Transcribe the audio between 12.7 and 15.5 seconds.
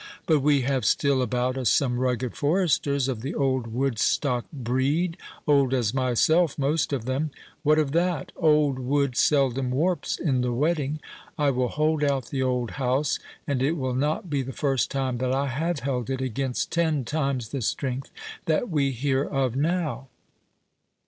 house, and it will not be the first time that I